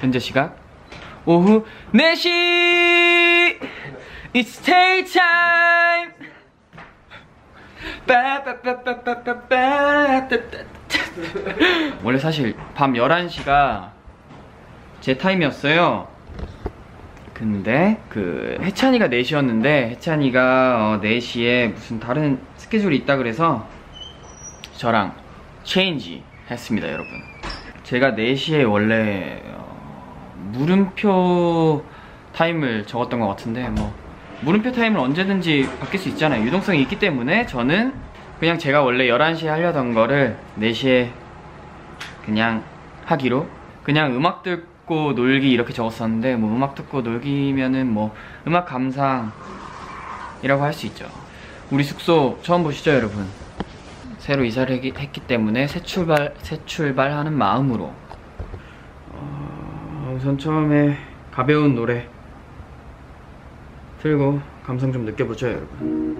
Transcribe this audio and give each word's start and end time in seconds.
현재 0.00 0.18
시각 0.18 0.56
오후 1.26 1.64
4시. 1.92 3.58
It's 4.32 4.48
stay 4.48 5.04
time. 5.04 6.12
원래 12.02 12.18
사실 12.18 12.54
밤 12.74 12.94
11시가 12.94 13.90
제 15.00 15.16
타임이었어요. 15.16 16.08
근데 17.34 17.98
그 18.08 18.58
해찬이가 18.60 19.08
4시였는데 19.08 19.66
해찬이가 19.90 20.98
어, 20.98 21.00
4시에 21.00 21.72
무슨 21.72 21.98
다른 21.98 22.38
스케줄이 22.56 22.96
있다 22.96 23.16
그래서 23.16 23.66
저랑 24.76 25.14
체인지 25.64 26.22
했습니다 26.50 26.86
여러분. 26.88 27.10
제가 27.84 28.12
4시에 28.12 28.70
원래 28.70 29.42
어, 29.46 29.69
물음표 30.52 31.84
타임을 32.34 32.86
적었던 32.86 33.20
것 33.20 33.28
같은데 33.28 33.68
뭐 33.68 33.92
물음표 34.42 34.72
타임을 34.72 34.98
언제든지 34.98 35.68
바뀔 35.80 36.00
수 36.00 36.08
있잖아요. 36.10 36.44
유동성이 36.44 36.80
있기 36.82 36.98
때문에 36.98 37.46
저는 37.46 37.92
그냥 38.38 38.58
제가 38.58 38.82
원래 38.82 39.06
11시에 39.06 39.46
하려던 39.46 39.92
거를 39.94 40.38
4시에 40.58 41.10
그냥 42.24 42.62
하기로. 43.04 43.46
그냥 43.82 44.14
음악 44.14 44.42
듣고 44.42 45.12
놀기 45.12 45.50
이렇게 45.50 45.72
적었었는데 45.72 46.36
뭐 46.36 46.54
음악 46.54 46.74
듣고 46.74 47.02
놀기면은 47.02 47.92
뭐 47.92 48.14
음악 48.46 48.66
감상이라고 48.66 49.32
할 50.62 50.72
수 50.72 50.86
있죠. 50.86 51.06
우리 51.70 51.84
숙소 51.84 52.38
처음 52.42 52.62
보시죠 52.62 52.92
여러분? 52.92 53.26
새로 54.18 54.44
이사를 54.44 54.74
했기, 54.74 55.20
때문에 55.20 55.66
새 55.66 55.80
출발 55.82 56.34
새 56.42 56.58
출발하는 56.66 57.32
마음으로. 57.32 57.84
어, 57.84 58.09
우선 60.20 60.36
처음에 60.36 60.98
가벼운 61.32 61.74
노래 61.74 62.06
틀고 64.02 64.38
감성 64.66 64.92
좀 64.92 65.06
느껴보죠 65.06 65.48
여러분. 65.48 66.10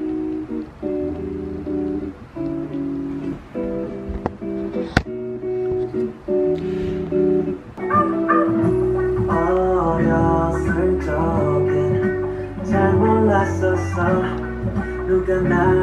누가 15.07 15.41
날 15.43 15.80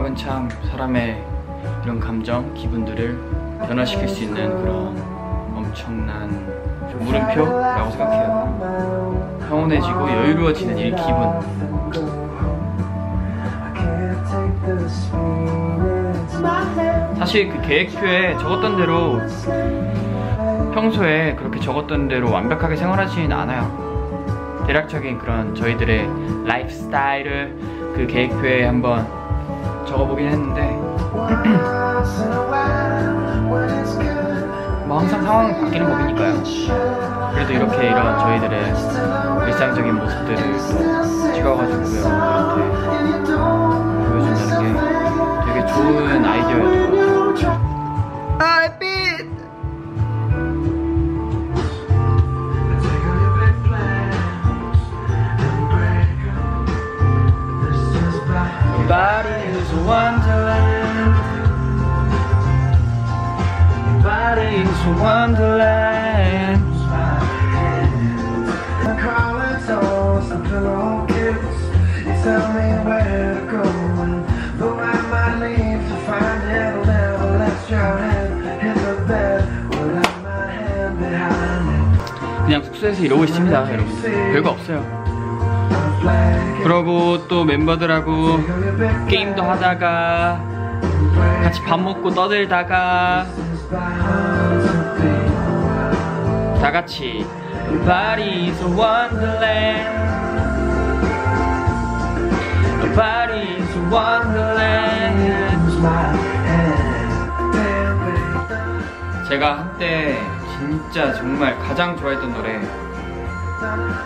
음악은 0.00 0.16
참 0.16 0.48
사람의 0.70 1.22
이런 1.84 2.00
감정, 2.00 2.54
기분들을 2.54 3.18
변화시킬 3.66 4.08
수 4.08 4.24
있는 4.24 4.56
그런 4.62 4.96
엄청난 5.54 6.30
물음표라고 6.98 7.90
생각해요. 7.90 9.38
평온해지고 9.48 10.10
여유로워지는 10.10 10.78
이 10.78 10.90
기분. 10.90 11.40
사실 17.18 17.50
그 17.50 17.60
계획표에 17.60 18.38
적었던 18.38 18.76
대로 18.76 19.20
평소에 20.72 21.34
그렇게 21.34 21.60
적었던 21.60 22.08
대로 22.08 22.30
완벽하게 22.30 22.76
생활하지는 22.76 23.32
않아요. 23.32 24.64
대략적인 24.66 25.18
그런 25.18 25.54
저희들의 25.54 26.08
라이프 26.46 26.70
스타일을 26.70 27.54
그 27.94 28.06
계획표에 28.06 28.64
한번 28.64 29.19
적어보긴 29.86 30.28
했는데 30.28 30.76
뭐 34.86 34.98
항상 34.98 35.22
상황은 35.22 35.60
바뀌는 35.60 35.88
법이니까요. 35.88 36.42
그래도 37.32 37.52
이렇게 37.52 37.86
이런 37.88 38.18
저희들의 38.18 38.74
일상적인 39.46 39.94
모습들을 39.94 40.36
또 40.36 40.42
찍어가지고 41.32 41.96
여러분들한테 41.96 42.60
보여준다는 44.08 44.74
게 44.74 44.80
되게 45.52 45.58
좋은 45.66 46.24
아이디어였던 46.24 46.90
것 46.90 46.96
같아요. 46.96 47.19
숙소에서 82.80 83.04
이러고 83.04 83.24
있습니다, 83.24 83.72
여러분. 83.72 84.02
별거 84.02 84.50
없어요. 84.50 85.00
그러고 86.62 87.28
또 87.28 87.44
멤버들하고 87.44 88.38
게임도 89.08 89.42
하다가 89.42 90.40
같이 91.42 91.62
밥 91.62 91.78
먹고 91.80 92.10
떠들다가 92.10 93.26
다 96.60 96.72
같이 96.72 97.26
Body 97.84 98.48
is 98.48 98.62
a 98.62 98.68
wonderland. 98.68 100.00
Body 102.96 103.56
is 103.60 103.76
a 103.76 103.82
wonderland. 103.92 105.20
제가 109.28 109.58
한때 109.58 110.18
진짜 110.60 111.14
정말 111.14 111.58
가장 111.60 111.96
좋아했던 111.96 112.34
노래 112.34 112.60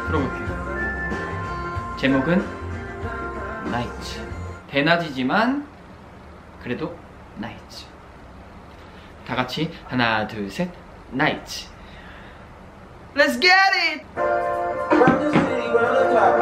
들어볼게요. 0.06 1.96
제목은 1.96 2.44
나이츠. 3.72 4.20
대낮이지만 4.68 5.66
그래도 6.62 6.96
나이츠. 7.38 7.86
다 9.26 9.34
같이 9.34 9.72
하나 9.88 10.28
둘 10.28 10.48
셋 10.48 10.70
나이츠. 11.10 11.66
Let's 13.16 13.40
get 13.40 13.52
it. 13.74 14.04
Round 14.14 15.20
the 15.20 15.32
city, 15.32 15.66
round 15.74 15.96
the 15.98 16.06
clock. 16.12 16.38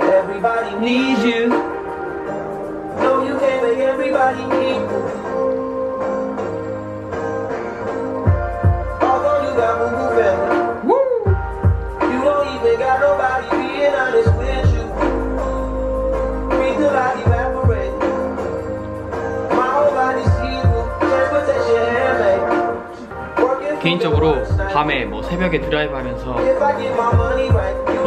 Everybody 0.00 0.76
needs 0.78 1.22
Need 1.22 1.34
you. 1.34 1.48
No, 2.98 3.24
you 3.24 3.38
can't 3.38 3.62
make 3.62 3.78
everybody 3.78 4.42
need 4.46 4.80
you 4.80 5.13
개인적으로. 23.94 24.42
밤에 24.72 25.04
뭐 25.04 25.22
새벽에 25.22 25.60
드라이브 25.60 25.94
하면서 25.94 26.36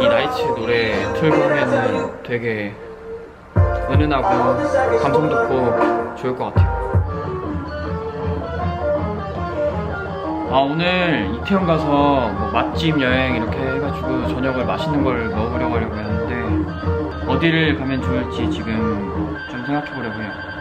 이 0.00 0.06
나이츠 0.06 0.42
노래 0.54 0.92
틀고 1.14 1.36
하면은 1.36 2.22
되게 2.22 2.74
은은하고 3.90 4.98
감성 4.98 5.28
돋고 5.28 6.16
좋을 6.16 6.36
것 6.36 6.54
같아요. 6.54 6.78
아 10.50 10.58
오늘 10.60 11.30
이태원 11.34 11.66
가서 11.66 11.84
뭐 11.86 12.50
맛집 12.52 13.00
여행 13.00 13.36
이렇게 13.36 13.58
해가지고 13.58 14.28
저녁을 14.28 14.64
맛있는 14.64 15.04
걸 15.04 15.28
먹으려고 15.28 15.74
하려고 15.74 15.96
했는데 15.96 17.30
어디를 17.30 17.78
가면 17.78 18.02
좋을지 18.02 18.50
지금 18.50 19.36
좀 19.50 19.64
생각해 19.64 19.90
보려고 19.94 20.20
해요. 20.20 20.57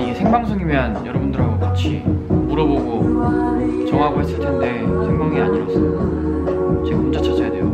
이게 0.00 0.14
생방송이면 0.14 1.04
여러분들하고 1.06 1.58
같이 1.58 2.02
물어보고 2.06 3.86
정하고 3.86 4.20
했을 4.20 4.40
텐데 4.40 4.80
생방이 4.80 5.38
아니라서 5.40 6.84
제가 6.84 6.98
혼자 6.98 7.20
찾아야 7.20 7.50
돼요. 7.50 7.70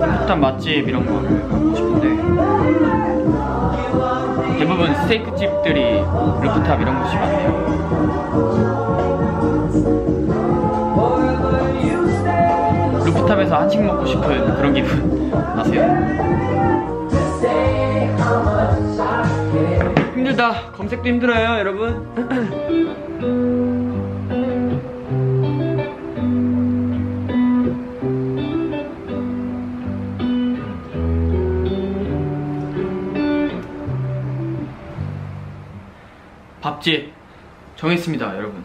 일단 0.00 0.40
맛집 0.40 0.88
이런 0.88 1.04
거를 1.06 1.48
가고 1.48 1.74
싶은데 1.74 2.08
대부분 4.58 4.94
스테이크 5.02 5.36
집들이 5.36 6.00
루프탑 6.42 6.80
이런 6.80 7.02
곳이 7.02 7.16
많네요. 7.16 8.68
루프탑에서 13.04 13.56
한식 13.56 13.82
먹고 13.82 14.04
싶은 14.06 14.54
그런 14.56 14.74
기분 14.74 15.32
아세요? 15.56 16.18
힘들다. 20.14 20.72
검색도 20.76 21.08
힘들어요, 21.08 21.58
여러분. 21.58 22.06
밥집 36.78 37.12
정했습니다, 37.76 38.36
여러분. 38.36 38.64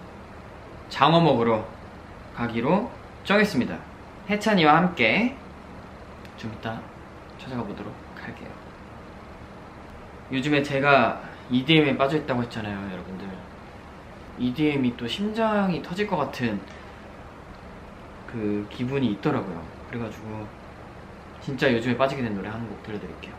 장어 0.90 1.20
먹으러 1.20 1.66
가기로 2.36 2.92
정했습니다. 3.24 3.78
해찬이와 4.30 4.78
함께 4.78 5.36
좀 6.38 6.54
이따 6.54 6.80
찾아가 7.38 7.64
보도록 7.64 7.94
할게요. 8.20 8.50
요즘에 10.32 10.62
제가 10.64 11.22
EDM에 11.50 11.98
빠져있다고 11.98 12.44
했잖아요, 12.44 12.92
여러분들. 12.92 13.28
EDM이 14.40 14.96
또 14.98 15.08
심장이 15.08 15.82
터질 15.82 16.08
것 16.08 16.18
같은 16.18 16.60
그 18.28 18.66
기분이 18.72 19.12
있더라고요. 19.14 19.64
그래가지고 19.90 20.48
진짜 21.42 21.72
요즘에 21.72 21.98
빠지게 21.98 22.22
된 22.22 22.36
노래 22.36 22.50
한 22.50 22.68
곡 22.68 22.82
들려드릴게요. 22.84 23.34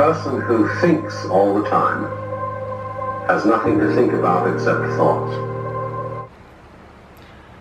Person 0.00 0.40
who 0.40 0.66
thinks 0.80 1.26
all 1.26 1.52
the 1.60 1.68
time 1.68 2.04
has 3.28 3.44
nothing 3.44 3.78
to 3.78 3.94
think 3.94 4.14
about 4.14 4.48
except 4.48 4.80
thoughts. 4.96 5.36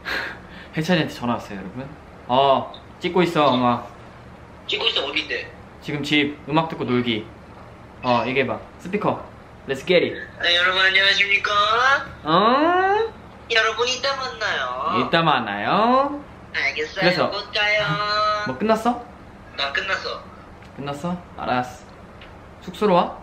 해찬이한테 0.77 1.13
전화 1.13 1.33
왔어요, 1.33 1.59
여러분. 1.59 1.85
어, 2.27 2.71
찍고 3.01 3.23
있어, 3.23 3.53
음악. 3.53 3.91
찍고 4.67 4.85
있어 4.87 5.05
어딘데? 5.05 5.51
지금 5.81 6.01
집 6.01 6.37
음악 6.47 6.69
듣고 6.69 6.85
놀기. 6.85 7.27
어, 8.03 8.23
얘기해봐. 8.27 8.57
스피커. 8.79 9.21
Let's 9.67 9.85
get 9.85 10.01
it. 10.05 10.15
네 10.41 10.55
여러분 10.55 10.81
안녕하십니까? 10.81 11.51
어? 12.23 13.11
여러분 13.51 13.87
이따 13.89 14.15
만나요. 14.15 15.05
이따 15.05 15.21
만나요. 15.21 16.23
알겠어요. 16.55 17.01
그래서? 17.01 17.29
곧 17.29 17.51
가요. 17.53 17.83
뭐 18.47 18.57
끝났어? 18.57 19.03
나 19.57 19.73
끝났어. 19.73 20.23
끝났어? 20.77 21.21
알았어. 21.37 21.88
숙소로 22.61 22.93
와? 22.93 23.17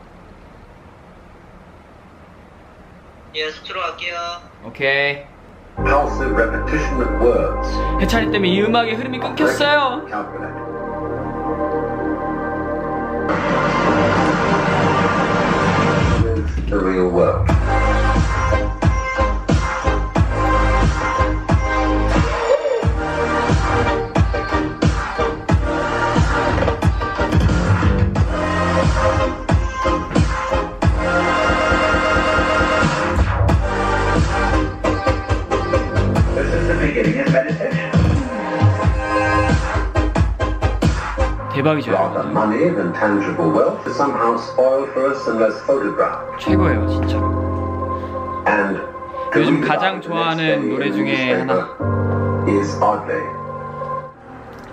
예 3.34 3.50
숙소로 3.50 3.80
갈게요. 3.82 4.16
오케이. 4.64 5.24
Pulsive 5.76 6.32
repetition 6.34 7.02
of 7.02 7.22
words. 7.22 7.68
해찬이 8.00 8.30
때문에 8.32 8.48
이 8.48 8.62
음악의 8.62 8.94
흐름이 8.94 9.18
끊겼어요. 9.18 10.06
Calculate. 10.08 10.56
With 16.24 16.66
the 16.70 16.78
real 16.78 17.10
world. 17.10 17.46
대박이죠. 41.54 41.92
Rather 41.92 42.20
여러분. 42.20 42.32
money 42.32 42.68
than 42.74 42.92
tangible 42.92 43.50
wealth 43.50 43.86
is 43.86 43.96
somehow 43.96 44.36
spoiled 44.36 44.90
for 44.92 45.10
us 45.10 45.26
unless 45.26 45.56
photographed. 45.64 46.38
최고예요, 46.38 46.86
to 46.86 47.16
요즘 49.34 49.60
가장 49.60 50.00
좋아하는 50.00 50.68
노래 50.68 50.90
중에 50.90 51.46
oddly. 52.80 53.22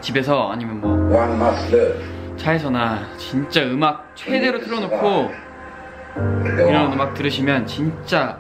집에서 0.02 0.52
아니면 0.52 0.82
뭐 0.82 0.92
One 0.94 1.34
must 1.36 1.74
live. 1.76 2.04
차에서나 2.38 3.00
진짜 3.18 3.64
음악 3.64 4.12
최대로 4.16 4.60
틀어놓고 4.60 5.32
이런. 6.68 6.92
음악 6.94 7.14
들으시면 7.14 7.66
진짜 7.66 8.38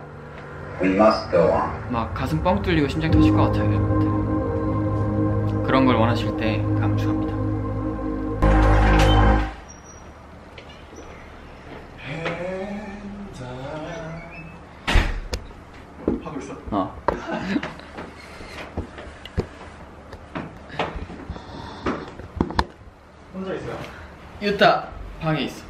막 1.89 2.13
가슴 2.13 2.41
뻥 2.43 2.61
뚫리고 2.61 2.87
심장 2.87 3.11
터질 3.11 3.33
것 3.33 3.43
같아요, 3.43 3.65
여러분들. 3.65 5.63
그런 5.63 5.85
걸 5.85 5.95
원하실 5.95 6.37
때. 6.37 6.63
하고 16.23 16.39
있어? 16.39 16.53
어. 16.71 16.95
혼자 23.33 23.53
있어요? 23.53 23.77
유타 24.41 24.87
방에 25.19 25.41
있어. 25.41 25.63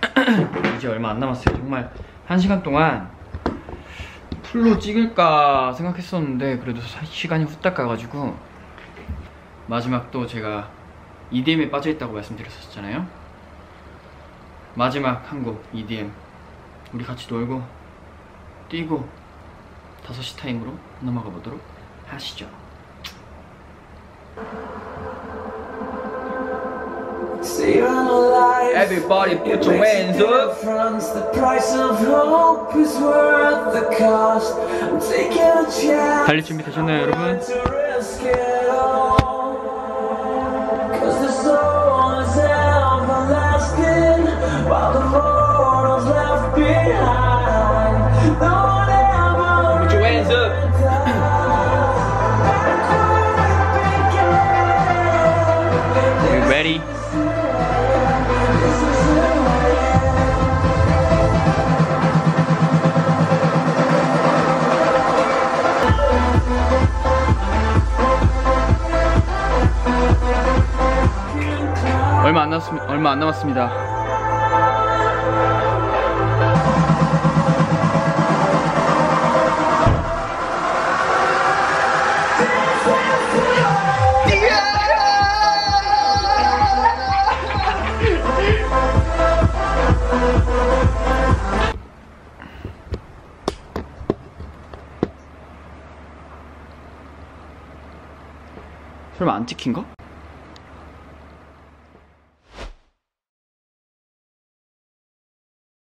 이제 0.76 0.88
얼마 0.88 1.10
안 1.10 1.20
남았어요. 1.20 1.56
정말 1.56 1.90
한 2.26 2.38
시간 2.38 2.62
동안 2.62 3.08
풀로 4.56 4.78
찍을까 4.78 5.74
생각했었는데 5.74 6.58
그래도 6.58 6.80
사- 6.80 7.04
시간이 7.04 7.44
후딱 7.44 7.74
가가지고 7.74 8.34
마지막 9.66 10.10
또 10.10 10.26
제가 10.26 10.70
EDM에 11.30 11.70
빠져있다고 11.70 12.14
말씀드렸었잖아요. 12.14 13.06
마지막 14.74 15.30
한 15.30 15.42
곡 15.44 15.62
EDM 15.74 16.10
우리 16.94 17.04
같이 17.04 17.26
놀고 17.30 17.62
뛰고 18.70 19.06
5시 20.06 20.38
타임으로 20.38 20.72
넘어가 21.02 21.28
보도록 21.28 21.60
하시죠. 22.06 22.48
See. 27.42 27.80
Everybody 28.76 29.36
put 29.36 29.64
your 29.64 29.82
hands 29.82 30.20
up. 30.20 30.60
difference. 30.60 31.08
The 31.08 31.22
price 31.32 31.72
of 31.72 31.98
hope 31.98 32.76
is 32.76 32.94
worth 32.98 33.72
the 33.72 33.96
cost. 33.96 34.54
I'm 34.82 35.00
taking 35.00 35.40
a 35.40 35.64
chance. 35.64 36.26
달릴 36.26 36.44
준비 36.44 36.62
되셨나요, 36.62 37.02
여러분? 37.02 37.85
얼마 72.26 72.42
안 72.42 72.50
남았습 72.50 72.74
얼마 72.88 73.12
안 73.12 73.20
남았습니다. 73.20 73.70
설마 99.16 99.34
안 99.36 99.46
찍힌 99.46 99.72
거? 99.72 99.95